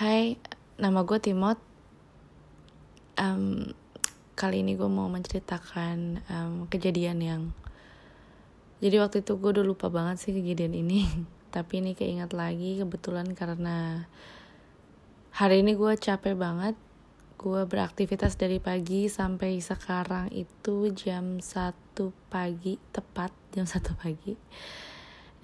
[0.00, 0.40] Hai,
[0.80, 1.60] nama gue Timot.
[3.20, 3.68] Um,
[4.32, 7.42] kali ini gue mau menceritakan um, kejadian yang
[8.80, 11.04] jadi waktu itu gue udah lupa banget sih kejadian ini.
[11.54, 14.08] Tapi ini keinget lagi kebetulan karena
[15.36, 16.80] hari ini gue capek banget.
[17.36, 21.76] Gue beraktivitas dari pagi sampai sekarang itu jam 1
[22.32, 24.32] pagi, tepat jam 1 pagi.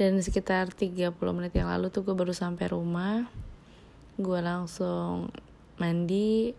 [0.00, 3.44] Dan sekitar 30 menit yang lalu tuh gue baru sampai rumah
[4.16, 5.28] gue langsung
[5.76, 6.56] mandi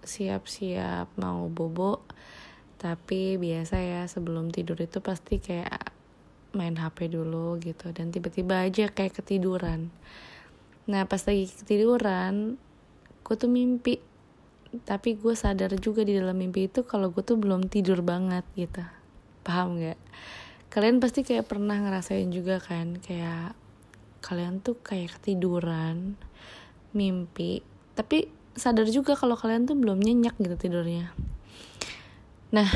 [0.00, 2.00] siap-siap mau bobo.
[2.76, 5.92] Tapi biasa ya sebelum tidur itu pasti kayak
[6.56, 7.92] main HP dulu gitu.
[7.92, 9.92] Dan tiba-tiba aja kayak ketiduran.
[10.88, 12.56] Nah pas lagi ketiduran
[13.26, 14.00] gue tuh mimpi.
[14.76, 18.84] Tapi gue sadar juga di dalam mimpi itu kalau gue tuh belum tidur banget gitu.
[19.44, 20.00] Paham nggak?
[20.72, 23.56] Kalian pasti kayak pernah ngerasain juga kan kayak
[24.20, 26.18] kalian tuh kayak ketiduran
[26.96, 27.60] mimpi
[27.92, 31.12] tapi sadar juga kalau kalian tuh belum nyenyak gitu tidurnya.
[32.56, 32.68] Nah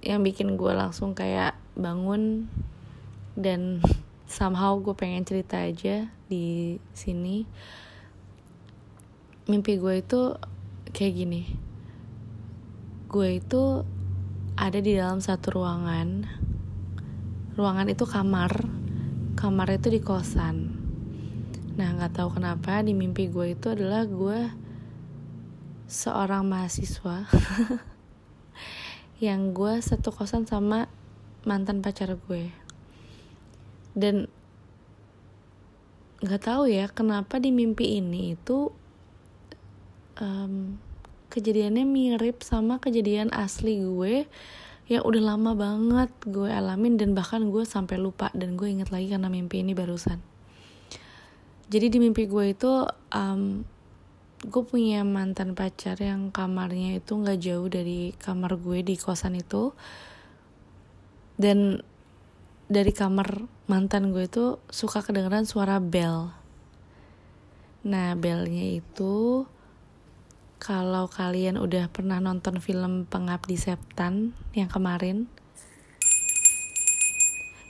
[0.00, 2.48] yang bikin gue langsung kayak bangun
[3.36, 3.84] dan
[4.28, 7.44] somehow gue pengen cerita aja di sini
[9.48, 10.32] mimpi gue itu
[10.92, 11.42] kayak gini.
[13.08, 13.84] Gue itu
[14.56, 16.24] ada di dalam satu ruangan.
[17.56, 18.52] Ruangan itu kamar.
[19.36, 20.77] Kamar itu di kosan
[21.78, 24.50] Nah nggak tahu kenapa di mimpi gue itu adalah gue
[25.86, 27.30] seorang mahasiswa
[29.24, 30.90] yang gue satu kosan sama
[31.46, 32.50] mantan pacar gue.
[33.94, 34.26] Dan
[36.18, 38.74] nggak tahu ya kenapa di mimpi ini itu
[40.18, 40.74] um,
[41.30, 44.26] kejadiannya mirip sama kejadian asli gue
[44.90, 49.14] yang udah lama banget gue alamin dan bahkan gue sampai lupa dan gue inget lagi
[49.14, 50.18] karena mimpi ini barusan
[51.68, 53.60] jadi di mimpi gue itu um,
[54.40, 59.76] gue punya mantan pacar yang kamarnya itu nggak jauh dari kamar gue di kosan itu.
[61.36, 61.84] Dan
[62.72, 66.32] dari kamar mantan gue itu suka kedengeran suara bel.
[67.84, 69.44] Nah belnya itu
[70.56, 75.30] kalau kalian udah pernah nonton film Pengabdi Septan yang kemarin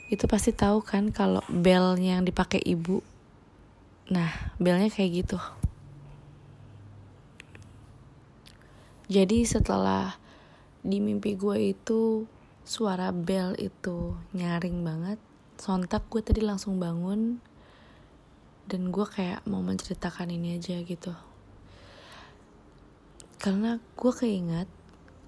[0.09, 3.05] itu pasti tahu kan kalau belnya yang dipakai ibu
[4.09, 5.37] Nah, belnya kayak gitu.
[9.09, 10.17] Jadi setelah
[10.81, 12.25] di mimpi gue itu
[12.65, 15.21] suara bel itu nyaring banget,
[15.61, 17.37] sontak gue tadi langsung bangun
[18.69, 21.13] dan gue kayak mau menceritakan ini aja gitu.
[23.37, 24.69] Karena gue keinget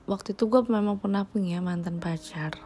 [0.09, 2.57] waktu itu gue memang pernah punya mantan pacar.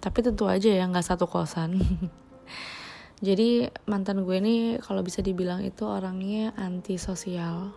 [0.00, 1.80] Tapi tentu aja ya nggak satu kosan.
[3.22, 7.70] jadi mantan gue ini kalau bisa dibilang itu orangnya anti sosial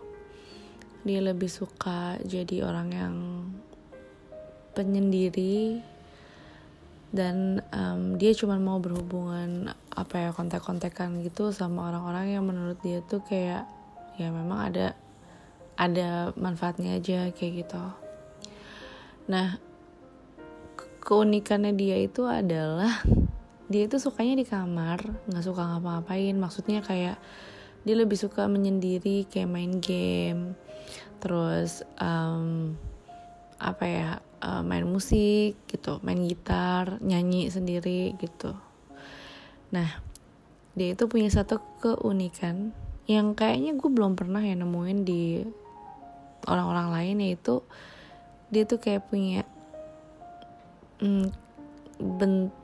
[1.06, 3.14] dia lebih suka jadi orang yang
[4.74, 5.78] penyendiri
[7.14, 13.00] dan um, dia cuma mau berhubungan apa ya kontak-kontakan gitu sama orang-orang yang menurut dia
[13.06, 13.64] tuh kayak
[14.18, 14.98] ya memang ada
[15.78, 17.84] ada manfaatnya aja kayak gitu.
[19.30, 19.56] Nah
[21.00, 23.00] keunikannya dia itu adalah
[23.66, 26.34] dia itu sukanya di kamar nggak suka ngapa-ngapain.
[26.38, 27.18] Maksudnya kayak
[27.86, 30.54] dia lebih suka menyendiri kayak main game.
[31.18, 32.74] Terus um,
[33.56, 34.10] apa ya
[34.44, 38.52] uh, main musik gitu main gitar nyanyi sendiri gitu.
[39.72, 40.02] Nah
[40.76, 45.40] dia itu punya satu keunikan yang kayaknya gue belum pernah ya nemuin di
[46.46, 47.62] orang-orang lain yaitu
[48.50, 49.42] dia tuh kayak punya
[51.00, 51.32] mm,
[51.98, 52.55] bentuk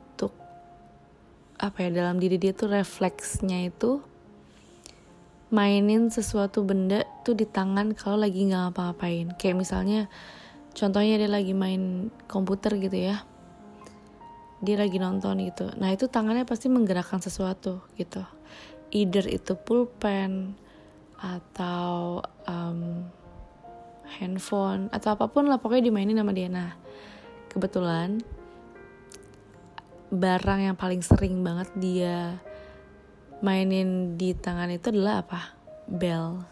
[1.63, 4.03] apa ya dalam diri dia tuh refleksnya itu
[5.47, 9.31] mainin sesuatu benda tuh di tangan kalau lagi nggak ngapa-ngapain.
[9.39, 10.11] Kayak misalnya
[10.75, 13.23] contohnya dia lagi main komputer gitu ya.
[14.59, 15.71] Dia lagi nonton gitu.
[15.79, 18.25] Nah itu tangannya pasti menggerakkan sesuatu gitu.
[18.91, 20.59] Either itu pulpen
[21.21, 23.07] atau um,
[24.19, 26.49] handphone atau apa pun lah pokoknya dimainin sama dia.
[26.51, 26.75] Nah
[27.53, 28.19] kebetulan
[30.13, 32.37] barang yang paling sering banget dia
[33.41, 35.57] mainin di tangan itu adalah apa?
[35.89, 36.45] Bel.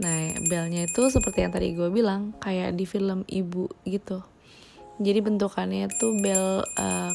[0.00, 0.16] Nah,
[0.48, 4.24] belnya itu seperti yang tadi gue bilang, kayak di film Ibu gitu.
[4.98, 7.12] Jadi bentukannya tuh bel uh,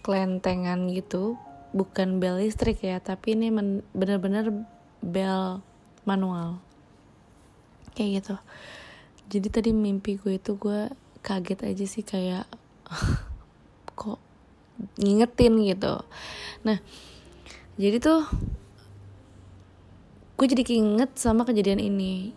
[0.00, 1.36] kelentengan gitu,
[1.76, 3.52] bukan bel listrik ya, tapi ini
[3.92, 4.64] bener-bener
[5.04, 5.60] bel
[6.08, 6.62] manual.
[7.92, 8.36] Kayak gitu.
[9.28, 10.88] Jadi tadi mimpi gue itu gue
[11.20, 12.48] kaget aja sih kayak
[14.00, 14.16] kok
[14.96, 16.00] ngingetin gitu.
[16.64, 16.80] Nah
[17.76, 18.24] jadi tuh
[20.40, 22.32] gue jadi keinget sama kejadian ini.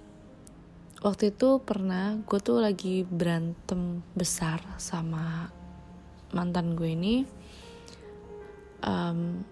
[1.00, 5.48] Waktu itu pernah gue tuh lagi berantem besar sama
[6.36, 7.16] mantan gue ini.
[8.84, 9.48] Um,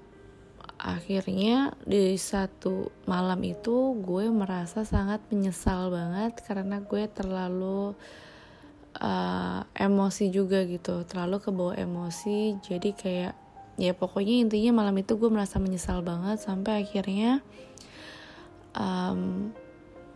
[0.81, 7.93] akhirnya di satu malam itu gue merasa sangat menyesal banget karena gue terlalu
[8.99, 11.05] uh, emosi juga gitu.
[11.07, 13.33] Terlalu kebawa emosi jadi kayak
[13.79, 17.39] ya pokoknya intinya malam itu gue merasa menyesal banget sampai akhirnya
[18.75, 19.49] um,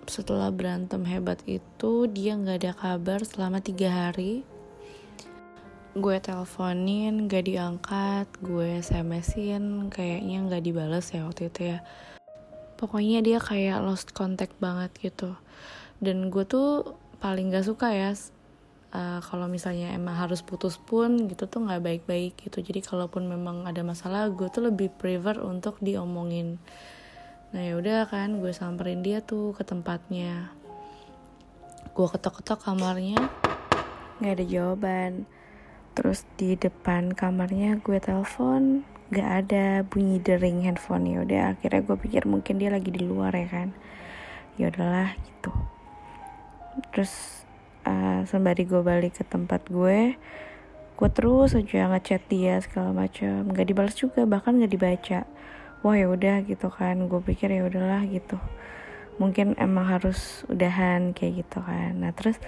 [0.06, 4.46] setelah berantem hebat itu dia nggak ada kabar selama tiga hari.
[5.96, 11.80] Gue teleponin gak diangkat gue smsin kayaknya gak dibales ya waktu itu ya.
[12.76, 15.40] Pokoknya dia kayak lost contact banget gitu.
[16.04, 18.12] Dan gue tuh paling gak suka ya
[18.96, 22.64] uh, kalau misalnya emang harus putus pun gitu tuh nggak baik-baik gitu.
[22.64, 26.56] Jadi kalaupun memang ada masalah gue tuh lebih prefer untuk diomongin.
[27.52, 30.56] Nah ya udah kan gue samperin dia tuh ke tempatnya.
[31.92, 33.20] Gue ketok-ketok kamarnya.
[34.24, 35.12] Nggak ada jawaban.
[35.96, 38.84] Terus di depan kamarnya gue telepon
[39.14, 41.08] gak ada bunyi dering handphone.
[41.08, 43.70] Ya udah akhirnya gue pikir mungkin dia lagi di luar ya kan.
[44.60, 45.56] Ya udahlah gitu.
[46.92, 47.45] Terus
[47.86, 50.18] uh, sembari gue balik ke tempat gue
[50.96, 55.20] gue terus aja ngechat dia segala macam nggak dibalas juga bahkan nggak dibaca.
[55.84, 57.12] Wah ya udah gitu kan.
[57.12, 58.40] Gue pikir ya udahlah gitu.
[59.20, 62.00] Mungkin emang harus udahan kayak gitu kan.
[62.00, 62.40] Nah terus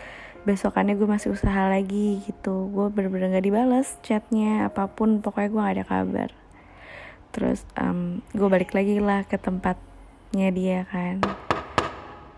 [0.48, 2.72] besokannya gue masih usaha lagi gitu.
[2.72, 5.20] Gue bener-bener gak dibalas chatnya apa pun.
[5.20, 6.30] Pokoknya gue gak ada kabar.
[7.36, 11.20] Terus um, gue balik lagi lah ke tempatnya dia kan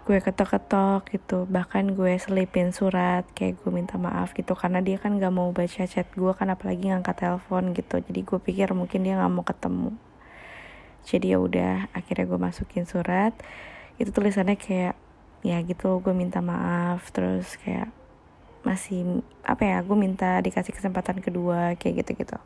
[0.10, 1.46] gue ketok-ketok gitu.
[1.46, 4.58] Bahkan gue selipin surat kayak gue minta maaf gitu.
[4.58, 8.02] Karena dia kan gak mau baca chat gue kan apalagi ngangkat telepon gitu.
[8.02, 9.94] Jadi gue pikir mungkin dia gak mau ketemu.
[11.06, 13.38] Jadi ya udah akhirnya gue masukin surat.
[14.02, 14.98] Itu tulisannya kayak
[15.46, 17.06] ya gitu gue minta maaf.
[17.14, 17.94] Terus kayak
[18.66, 22.38] masih apa ya gue minta dikasih kesempatan kedua kayak gitu gitu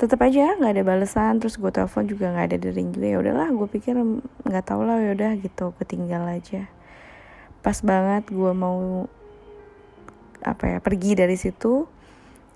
[0.00, 3.06] tetap aja nggak ada balasan terus gue telepon juga nggak ada dering juga.
[3.12, 3.92] Ya udahlah gue pikir
[4.48, 6.72] nggak tau lah ya udah gitu gue tinggal aja.
[7.60, 9.04] Pas banget gue mau
[10.40, 11.84] apa ya pergi dari situ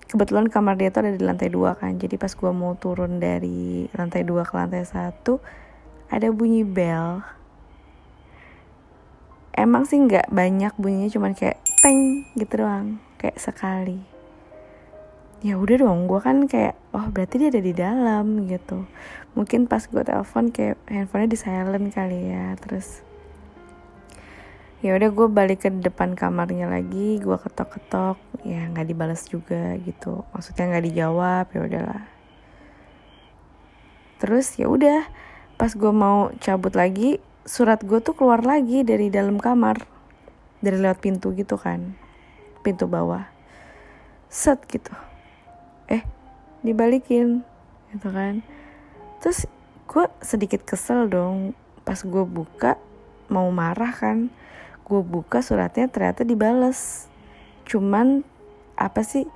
[0.09, 1.93] kebetulan kamar dia tuh ada di lantai dua kan.
[1.93, 5.37] Jadi pas gue mau turun dari lantai dua ke lantai satu
[6.09, 7.21] ada bunyi bel.
[9.53, 14.01] Emang sih nggak banyak bunyinya cuman kayak teng gitu doang kayak sekali.
[15.45, 18.87] Ya udah dong gue kan kayak oh berarti dia ada di dalam gitu.
[19.35, 23.03] Mungkin pas gue telepon kayak handphonenya di silent kali ya terus
[24.79, 28.15] ya udah gue balik ke depan kamarnya lagi gue ketok-ketok
[28.47, 30.23] ya nggak dibalas juga gitu.
[30.31, 32.03] Maksudnya nggak dijawab ya udahlah.
[34.23, 35.03] Terus ya udah
[35.59, 39.83] pas gue mau cabut lagi surat gue tuh keluar lagi dari dalam kamar
[40.63, 41.99] dari lewat pintu gitu kan
[42.63, 43.27] pintu bawah.
[44.31, 44.95] Set gitu.
[45.91, 46.14] Eh
[46.65, 47.45] dibalikin
[47.93, 48.41] gitu kan.
[49.21, 49.45] Terus
[49.85, 51.53] gue sedikit kesel dong
[51.85, 52.81] pas gue buka
[53.29, 54.33] mau marah kan.
[54.85, 57.09] Gue buka suratnya ternyata dibales.
[57.69, 58.25] Cuman
[58.75, 59.29] apa sih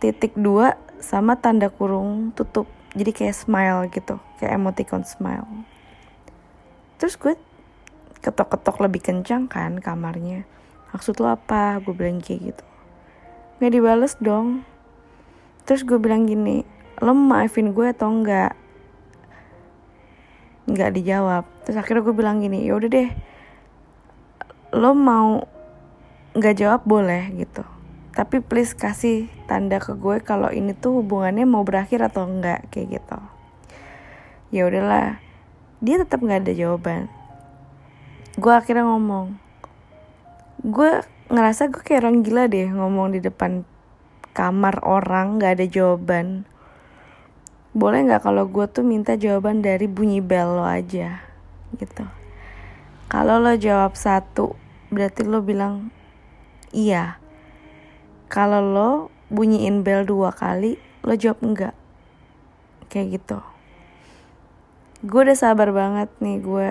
[0.00, 2.66] titik dua sama tanda kurung tutup.
[2.92, 5.48] Jadi kayak smile gitu kayak emoticon smile.
[6.96, 7.34] Terus gue
[8.20, 10.44] ketok-ketok lebih kencang kan kamarnya.
[10.92, 11.80] Maksud lo apa?
[11.80, 12.64] Gue bilang kayak gitu.
[13.58, 14.68] Nggak dibales dong
[15.62, 16.66] terus gue bilang gini
[17.02, 18.54] lo maafin gue atau enggak?
[20.70, 21.44] Nggak dijawab.
[21.66, 23.10] Terus akhirnya gue bilang gini ya udah deh
[24.72, 25.44] lo mau
[26.32, 27.66] nggak jawab boleh gitu.
[28.12, 33.00] Tapi please kasih tanda ke gue kalau ini tuh hubungannya mau berakhir atau enggak kayak
[33.00, 33.18] gitu.
[34.54, 35.18] Ya udahlah
[35.82, 37.10] dia tetap nggak ada jawaban.
[38.38, 39.36] Gue akhirnya ngomong
[40.62, 41.02] gue
[41.32, 43.66] ngerasa gue kayak orang gila deh ngomong di depan
[44.32, 46.48] kamar orang gak ada jawaban.
[47.72, 51.24] Boleh nggak kalau gue tuh minta jawaban dari bunyi bel lo aja
[51.80, 52.04] gitu.
[53.08, 54.52] Kalau lo jawab satu
[54.92, 55.88] berarti lo bilang
[56.72, 57.16] iya.
[58.28, 58.90] Kalau lo
[59.32, 61.76] bunyiin bel dua kali lo jawab enggak.
[62.92, 63.38] Kayak gitu.
[65.00, 66.68] Gue udah sabar banget nih gue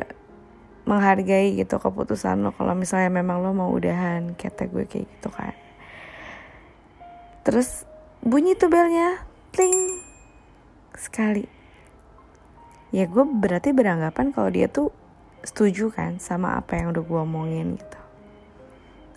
[0.86, 5.54] menghargai gitu keputusan lo kalau misalnya memang lo mau udahan kata gue kayak gitu kan
[7.42, 7.90] terus
[8.22, 9.74] bunyi tuh belnya ting
[10.94, 11.46] sekali.
[12.92, 14.92] Ya gue berarti beranggapan kalau dia tuh
[15.42, 18.00] setuju kan sama apa yang udah gue omongin gitu.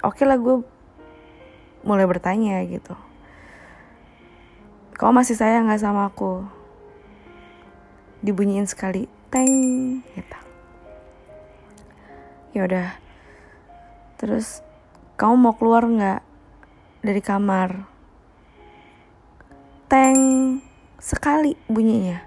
[0.07, 0.63] Oke lah gue
[1.85, 2.97] mulai bertanya gitu.
[4.95, 6.47] Kau masih sayang gak sama aku?
[8.25, 9.53] Dibunyiin sekali teng
[10.15, 10.39] gitu.
[12.55, 12.89] Ya udah.
[14.17, 14.63] Terus
[15.19, 16.23] kamu mau keluar nggak
[17.05, 17.94] dari kamar
[19.95, 20.59] teng
[20.99, 22.19] sekali bunyinya.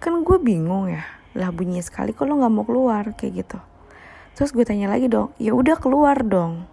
[0.00, 1.04] Kan gue bingung ya
[1.36, 3.60] lah bunyi sekali kok lo nggak mau keluar kayak gitu.
[4.32, 6.64] Terus gue tanya lagi dong ya udah keluar dong.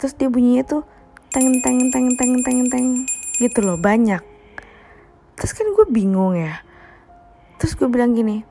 [0.00, 0.88] Terus dia bunyinya tuh
[1.28, 3.04] teng teng teng teng teng teng
[3.36, 4.24] gitu loh banyak.
[5.36, 6.64] Terus kan gue bingung ya.
[7.60, 8.48] Terus gue bilang gini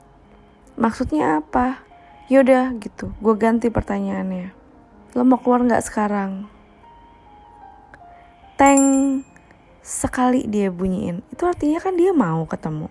[0.78, 1.82] maksudnya apa?
[2.30, 3.10] Yaudah gitu.
[3.18, 4.54] Gue ganti pertanyaannya.
[5.18, 6.53] Lo mau keluar nggak sekarang
[8.64, 9.20] teng
[9.84, 11.20] sekali dia bunyiin.
[11.36, 12.88] Itu artinya kan dia mau ketemu.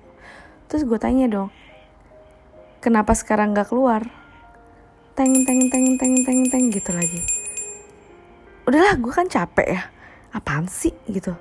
[0.68, 1.48] Terus gue tanya dong
[2.84, 4.04] kenapa sekarang nggak keluar?
[5.16, 7.24] Teng teng teng teng teng teng gitu lagi.
[8.68, 9.82] Udahlah gue kan capek ya.
[10.36, 10.92] Apaan sih?
[11.08, 11.32] gitu.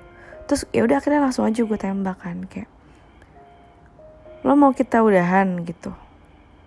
[0.48, 2.72] Terus ya udah akhirnya langsung aja gue tembak kan kayak
[4.48, 5.60] lo mau kita udahan?
[5.68, 5.92] gitu.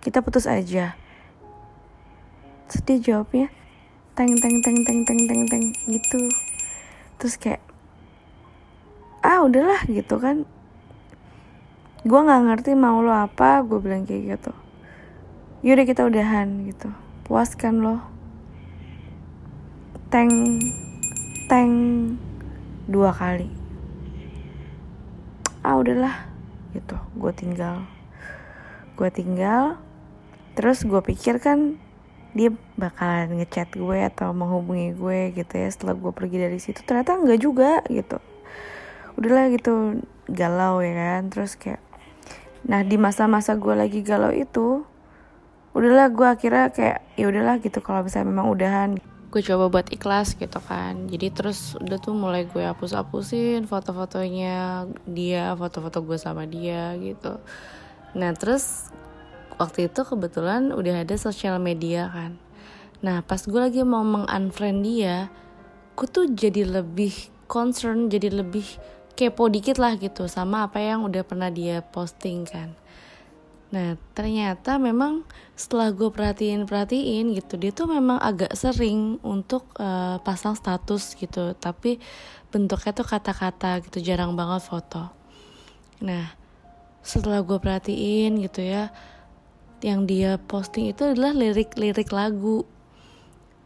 [0.06, 0.94] Kita putus aja.
[2.70, 3.50] Terus dia jawabnya
[4.14, 6.30] teng teng teng teng teng teng teng gitu
[7.16, 7.64] terus kayak
[9.26, 10.46] ah udahlah gitu kan.
[12.06, 14.52] Gue nggak ngerti mau lo apa gue bilang kayak gitu.
[15.66, 16.94] Yaudah kita udahan gitu.
[17.26, 17.98] Puaskan lo.
[20.06, 20.30] Teng
[21.50, 21.72] teng
[22.86, 23.50] dua kali.
[25.66, 26.30] Ah udahlah
[26.70, 26.94] gitu.
[27.18, 27.82] Gue tinggal.
[28.94, 29.82] Gue tinggal.
[30.54, 31.82] Terus gue pikir kan
[32.36, 36.84] dia bakalan ngechat gue atau menghubungi gue gitu ya setelah gue pergi dari situ.
[36.84, 38.20] Ternyata enggak juga gitu.
[39.16, 41.32] Udahlah gitu galau ya kan.
[41.32, 41.80] Terus kayak
[42.68, 44.84] nah di masa-masa gue lagi galau itu
[45.72, 48.90] udahlah gue akhirnya kayak ya udahlah gitu kalau misalnya memang udahan.
[49.32, 51.08] Gue coba buat ikhlas gitu kan.
[51.08, 57.40] Jadi terus udah tuh mulai gue hapus-hapusin foto-fotonya dia foto-foto gue sama dia gitu.
[58.12, 58.92] Nah terus
[59.56, 62.38] waktu itu kebetulan udah ada sosial media kan
[63.04, 65.28] nah pas gue lagi mau mengunfriend dia
[65.96, 67.12] gue tuh jadi lebih
[67.48, 68.64] concern jadi lebih
[69.16, 72.76] kepo dikit lah gitu sama apa yang udah pernah dia posting kan
[73.66, 75.26] Nah ternyata memang
[75.58, 81.56] setelah gue perhatiin perhatiin gitu dia tuh memang agak sering untuk uh, pasang status gitu
[81.58, 81.98] tapi
[82.54, 85.10] bentuknya tuh kata-kata gitu jarang banget foto.
[85.98, 86.30] Nah
[87.02, 88.94] setelah gue perhatiin gitu ya
[89.84, 92.64] yang dia posting itu adalah lirik-lirik lagu.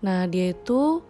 [0.02, 1.05] Nah, dia itu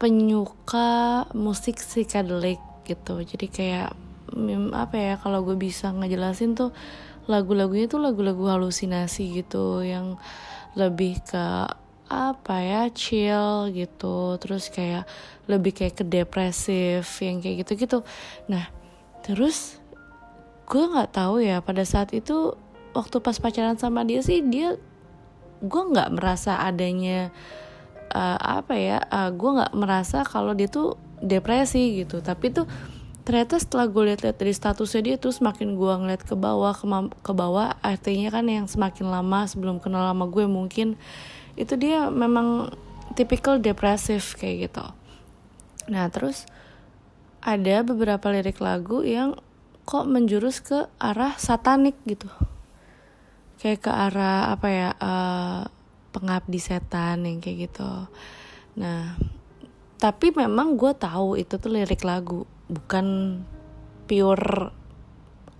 [0.00, 3.20] penyuka musik psychedelic gitu.
[3.22, 3.92] Jadi kayak
[4.74, 6.70] apa ya kalau gue bisa ngejelasin tuh
[7.26, 10.18] lagu-lagunya tuh lagu-lagu halusinasi gitu yang
[10.78, 11.66] lebih ke
[12.10, 15.06] apa ya chill gitu terus kayak
[15.46, 17.98] lebih kayak ke depresif yang kayak gitu gitu
[18.50, 18.66] nah
[19.22, 19.78] terus
[20.66, 22.58] gue nggak tahu ya pada saat itu
[22.92, 24.76] waktu pas pacaran sama dia sih dia
[25.60, 27.28] gue nggak merasa adanya
[28.10, 32.24] uh, apa ya uh, eh, gue nggak merasa kalau dia tuh depresi gitu.
[32.24, 32.66] Tapi tuh
[33.22, 36.86] ternyata setelah gue lihat-lihat dari statusnya dia tuh semakin gue ngeliat ke bawah ke,
[37.20, 37.76] ke bawah.
[37.84, 40.96] Artinya kan yang semakin lama sebelum kenal lama gue mungkin
[41.54, 42.72] itu dia memang
[43.14, 44.84] tipikal depresif kayak gitu.
[45.92, 46.48] Nah terus
[47.44, 49.36] ada beberapa lirik lagu yang
[49.84, 52.28] kok menjurus ke arah satanik gitu
[53.60, 55.68] kayak ke arah apa ya uh,
[56.10, 57.90] pengabdi setan yang kayak gitu.
[58.80, 59.20] Nah
[60.00, 63.38] tapi memang gue tahu itu tuh lirik lagu bukan
[64.08, 64.72] pure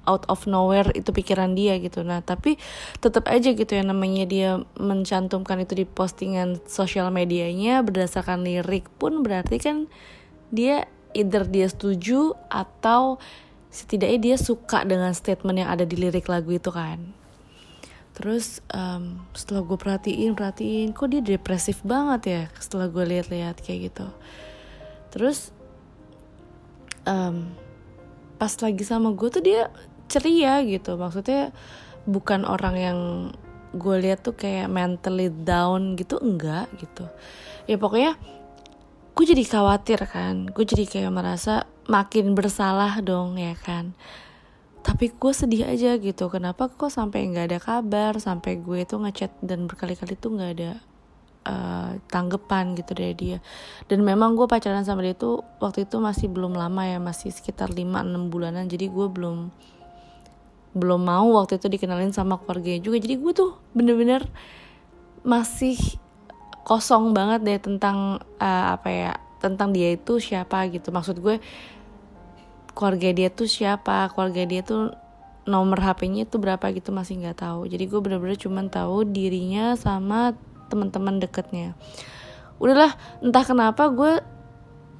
[0.08, 2.00] out of nowhere itu pikiran dia gitu.
[2.00, 2.56] Nah tapi
[3.04, 9.20] tetap aja gitu ya namanya dia mencantumkan itu di postingan sosial medianya berdasarkan lirik pun
[9.20, 9.76] berarti kan
[10.48, 13.20] dia either dia setuju atau
[13.70, 17.19] setidaknya dia suka dengan statement yang ada di lirik lagu itu kan
[18.20, 23.88] terus um, setelah gue perhatiin perhatiin kok dia depresif banget ya setelah gue lihat-lihat kayak
[23.88, 24.06] gitu.
[25.08, 25.48] Terus
[27.08, 27.48] um,
[28.36, 29.72] pas lagi sama gue tuh dia
[30.12, 31.00] ceria gitu.
[31.00, 31.56] Maksudnya
[32.04, 32.98] bukan orang yang
[33.72, 37.08] gue lihat tuh kayak mentally down gitu enggak gitu.
[37.64, 38.20] Ya pokoknya
[39.16, 40.44] gue jadi khawatir kan.
[40.52, 43.96] Gue jadi kayak merasa makin bersalah dong ya kan
[44.80, 49.32] tapi gue sedih aja gitu kenapa kok sampai nggak ada kabar sampai gue tuh ngechat
[49.44, 50.70] dan berkali-kali tuh nggak ada
[51.46, 53.38] uh, tanggapan gitu dari dia.
[53.88, 57.72] Dan memang gue pacaran sama dia tuh waktu itu masih belum lama ya masih sekitar
[57.72, 58.66] 5-6 bulanan.
[58.68, 59.52] Jadi gue belum
[60.70, 62.96] belum mau waktu itu dikenalin sama keluarganya juga.
[63.02, 64.22] Jadi gue tuh bener-bener
[65.26, 65.76] masih
[66.62, 70.92] kosong banget deh tentang uh, apa ya tentang dia itu siapa gitu.
[70.92, 71.40] Maksud gue
[72.80, 74.96] keluarga dia tuh siapa keluarga dia tuh
[75.44, 77.68] nomor HP-nya itu berapa gitu masih nggak tahu.
[77.68, 80.32] Jadi gue bener-bener cuman tahu dirinya sama
[80.72, 81.76] teman-teman deketnya.
[82.56, 84.24] Udahlah entah kenapa gue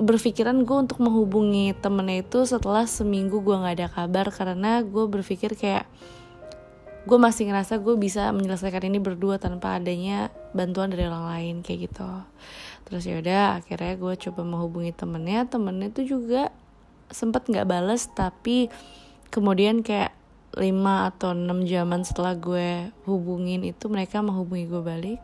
[0.00, 5.56] berpikiran gue untuk menghubungi temennya itu setelah seminggu gue nggak ada kabar karena gue berpikir
[5.56, 5.84] kayak
[7.04, 11.92] gue masih ngerasa gue bisa menyelesaikan ini berdua tanpa adanya bantuan dari orang lain kayak
[11.92, 12.08] gitu.
[12.88, 16.48] Terus ya udah akhirnya gue coba menghubungi temennya temennya itu juga
[17.10, 18.70] sempet nggak bales tapi
[19.30, 20.14] kemudian kayak
[20.54, 20.66] 5
[21.14, 25.20] atau 6 jaman setelah gue hubungin itu mereka menghubungi gue balik.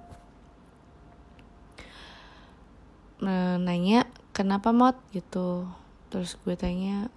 [3.26, 5.66] Nanya kenapa mod gitu.
[6.14, 7.11] Terus gue tanya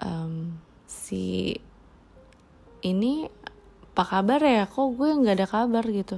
[0.00, 0.56] um,
[0.88, 1.52] si
[2.80, 3.28] ini
[3.92, 4.64] apa kabar ya?
[4.64, 5.84] Kok gue nggak ada kabar?
[5.84, 6.16] gitu.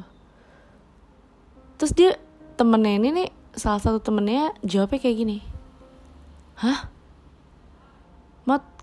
[1.74, 2.10] Terus dia
[2.54, 5.38] temennya ini nih salah satu temennya jawabnya kayak gini
[6.56, 6.88] hah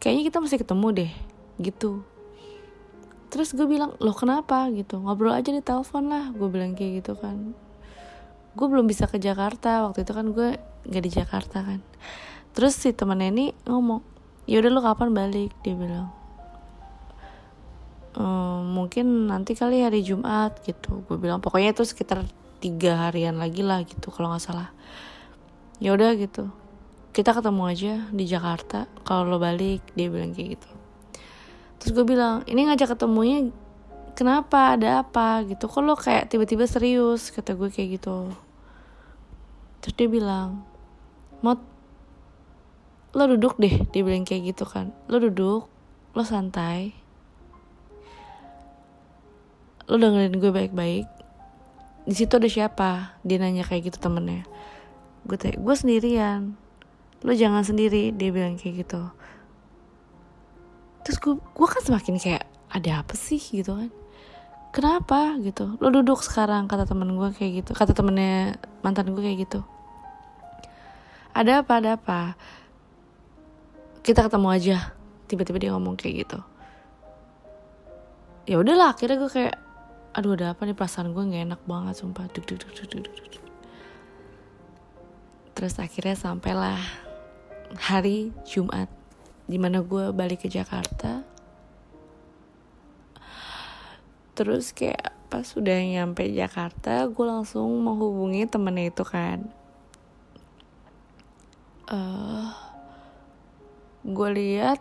[0.03, 1.12] kayaknya kita masih ketemu deh
[1.63, 2.03] gitu.
[3.31, 4.67] Terus gue bilang loh kenapa?
[4.67, 5.00] Gitu.
[5.00, 7.55] Ngobrol aja di telepon lah gue bilang kayak gitu kan.
[8.53, 10.60] Gue belum bisa ke Jakarta waktu itu kan gue
[10.91, 11.79] nggak di Jakarta kan.
[12.51, 14.03] Terus si temennya ini ngomong
[14.43, 15.55] ya udah kapan balik?
[15.63, 16.12] Dia bilang.
[18.19, 21.07] Ehm, mungkin nanti kali hari Jumat gitu.
[21.07, 22.27] Gue bilang pokoknya itu sekitar
[22.60, 24.69] tiga harian lagi lah gitu kalau nggak salah.
[25.79, 26.51] Ya udah gitu
[27.13, 30.70] kita ketemu aja di Jakarta kalau lo balik dia bilang kayak gitu.
[31.77, 33.53] Terus gue bilang ini ngajak ketemunya
[34.17, 34.74] kenapa?
[34.74, 35.46] Ada apa?
[35.46, 35.70] Gitu.
[35.70, 37.29] Kok lo kayak tiba-tiba serius?
[37.29, 38.34] Kata gue kayak gitu.
[39.86, 40.65] Terus dia bilang
[41.46, 41.62] mod
[43.13, 44.89] lo duduk deh dia bilang kayak gitu kan.
[45.05, 45.70] Lo duduk
[46.17, 46.98] lo santai.
[49.86, 51.05] Lo dengerin gue baik-baik.
[52.10, 53.22] Di situ ada siapa?
[53.22, 54.50] Dia nanya kayak gitu temennya.
[55.29, 56.62] Gue tanya gue sendirian
[57.24, 59.01] lo jangan sendiri dia bilang kayak gitu.
[61.08, 63.39] Terus gue gue kan semakin kayak ada apa sih?
[63.39, 63.92] gitu kan.
[64.75, 65.39] Kenapa?
[65.39, 65.80] gitu.
[65.80, 67.72] Lo duduk sekarang kata temen gue kayak gitu.
[67.72, 69.59] Kata temennya mantan gue kayak gitu.
[71.31, 71.74] Ada apa?
[71.79, 72.20] Ada apa?
[74.03, 74.77] Kita ketemu aja.
[75.31, 76.40] Tiba-tiba dia ngomong kayak gitu.
[78.44, 79.55] Ya udahlah akhirnya gue kayak
[80.14, 80.75] aduh ada apa nih?
[80.75, 82.27] Perasaan gue nggak enak banget sumpah.
[82.33, 83.33] Duk, duk, duk, duk,
[85.53, 86.81] terus akhirnya sampailah
[87.77, 88.90] hari Jumat
[89.50, 91.25] di mana gue balik ke Jakarta.
[94.33, 99.50] Terus kayak pas sudah nyampe Jakarta gue langsung menghubungi temennya itu kan.
[101.90, 102.50] Uh,
[104.01, 104.79] gue lihat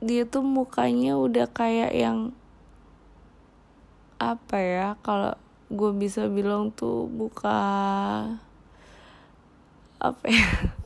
[0.00, 2.32] dia tuh mukanya udah kayak yang
[4.16, 5.36] apa ya kalau
[5.68, 7.60] gue bisa bilang tuh buka
[10.00, 10.79] apa ya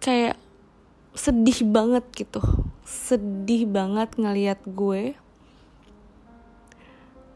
[0.00, 0.40] kayak
[1.12, 2.40] sedih banget gitu.
[2.88, 5.14] Sedih banget ngeliat gue.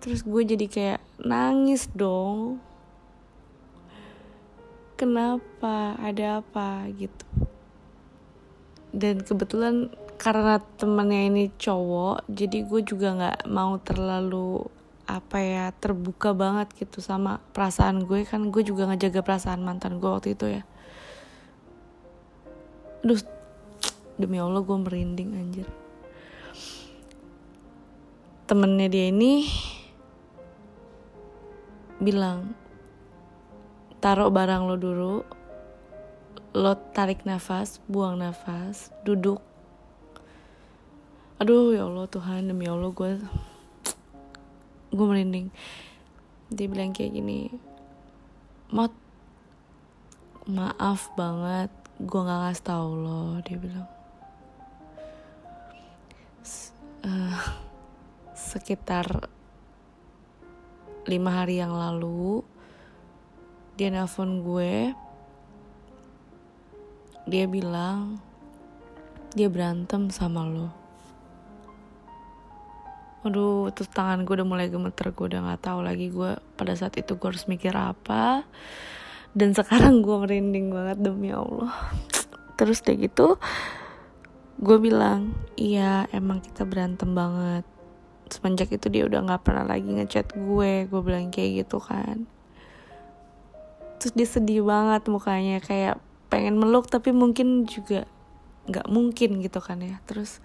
[0.00, 2.60] Terus gue jadi kayak nangis dong.
[4.96, 5.96] Kenapa?
[6.00, 6.88] Ada apa?
[6.92, 7.24] Gitu.
[8.94, 14.62] Dan kebetulan karena temennya ini cowok jadi gue juga nggak mau terlalu
[15.04, 18.24] apa ya terbuka banget gitu sama perasaan gue.
[18.24, 20.64] Kan gue juga ngejaga perasaan mantan gue waktu itu ya
[23.04, 23.20] Duh,
[24.16, 25.68] demi Allah gue merinding anjir.
[28.48, 29.44] Temennya dia ini
[32.00, 32.56] bilang,
[34.00, 35.14] taruh barang lo dulu,
[36.56, 39.44] lo tarik nafas, buang nafas, duduk.
[41.44, 43.20] Aduh ya Allah Tuhan, demi Allah gue
[44.96, 45.52] gue merinding.
[46.48, 47.52] Dia bilang kayak gini,
[48.72, 48.96] Mot,
[50.48, 53.88] maaf banget gue gak ngasih tau lo dia bilang.
[57.06, 57.38] Uh,
[58.50, 59.30] sekitar
[61.06, 62.42] lima hari yang lalu
[63.78, 64.90] dia nelpon gue.
[67.24, 68.18] Dia bilang
[69.34, 70.68] dia berantem sama lo.
[73.24, 76.98] Aduh, terus tangan gue udah mulai gemeter, gue udah gak tahu lagi gue pada saat
[77.00, 78.44] itu gue harus mikir apa
[79.34, 81.74] dan sekarang gue merinding banget demi Allah.
[82.54, 83.36] Terus deh gitu
[84.54, 87.66] gue bilang iya emang kita berantem banget.
[88.30, 92.30] Semenjak itu dia udah nggak pernah lagi ngechat gue gue bilang kayak gitu kan.
[93.98, 95.98] Terus dia sedih banget mukanya kayak
[96.30, 98.06] pengen meluk tapi mungkin juga
[98.70, 99.98] nggak mungkin gitu kan ya.
[100.06, 100.38] Terus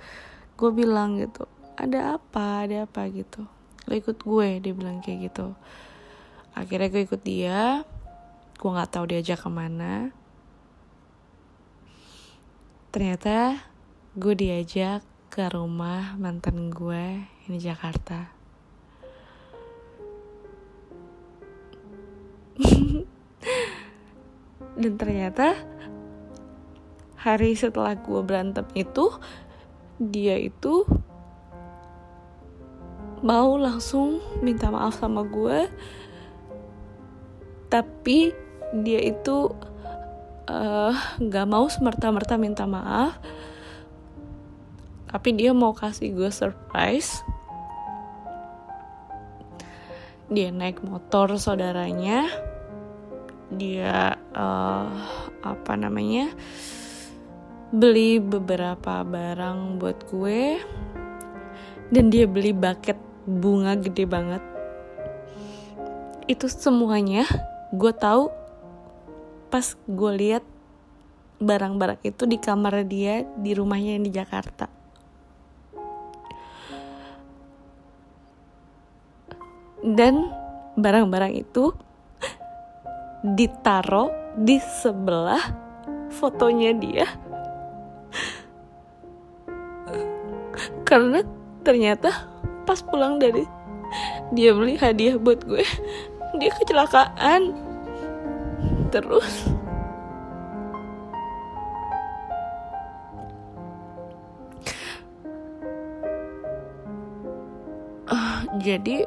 [0.58, 1.46] gue bilang gitu
[1.78, 2.66] ada apa?
[2.68, 3.08] Ada apa?
[3.14, 3.46] gitu.
[3.88, 5.54] Lo ikut gue dia bilang kayak gitu.
[6.58, 7.86] Akhirnya gue ikut dia
[8.60, 10.12] gue nggak tahu diajak ke mana.
[12.92, 13.56] Ternyata
[14.20, 15.00] gue diajak
[15.32, 18.36] ke rumah mantan gue ini Jakarta.
[24.84, 25.56] Dan ternyata
[27.16, 29.08] hari setelah gue berantem itu
[30.04, 30.84] dia itu
[33.24, 35.68] mau langsung minta maaf sama gue
[37.72, 39.50] tapi dia itu
[40.46, 43.18] eh, nggak uh, mau semerta-merta minta maaf.
[45.10, 47.26] Tapi dia mau kasih gue surprise.
[50.30, 52.30] Dia naik motor saudaranya.
[53.50, 54.94] Dia uh,
[55.42, 56.30] apa namanya
[57.74, 60.62] beli beberapa barang buat gue.
[61.90, 64.46] Dan dia beli bucket bunga gede banget.
[66.30, 67.26] Itu semuanya
[67.74, 68.39] gue tahu
[69.50, 70.44] pas gue lihat
[71.42, 74.68] barang-barang itu di kamar dia di rumahnya yang di Jakarta.
[79.80, 80.30] Dan
[80.76, 81.72] barang-barang itu
[83.24, 85.42] ditaro di sebelah
[86.14, 87.08] fotonya dia.
[90.84, 91.24] Karena
[91.64, 92.10] ternyata
[92.66, 93.46] pas pulang dari
[94.30, 95.66] dia beli hadiah buat gue
[96.38, 97.69] dia kecelakaan
[98.90, 99.48] terus.
[108.10, 109.06] Uh, jadi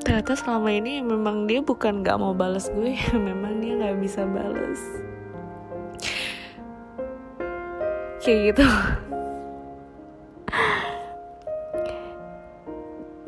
[0.00, 2.96] ternyata selama ini memang dia bukan gak mau balas gue
[3.28, 4.80] memang dia gak bisa balas
[8.26, 8.66] kayak gitu.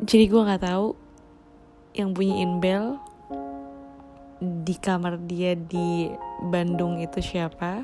[0.03, 0.97] Jadi gue nggak tahu
[1.95, 2.99] yang bunyiin bel
[4.39, 6.07] di kamar dia di
[6.47, 7.83] Bandung itu siapa?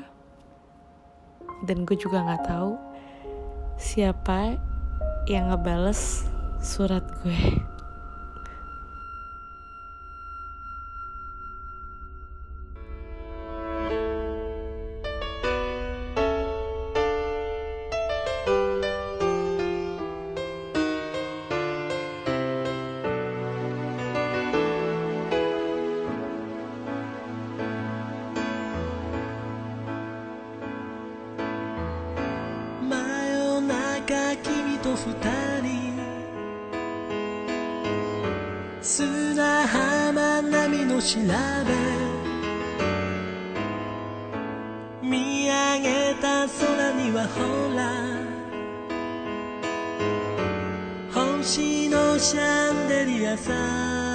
[1.68, 2.72] Dan gue juga nggak tahu
[3.76, 4.56] siapa
[5.28, 6.24] yang ngebales
[6.64, 7.75] surat gue
[38.82, 41.26] 砂浜波の調べ。
[45.02, 48.06] 見上げた空にはほら。
[51.12, 54.05] 星のシャンデリアさ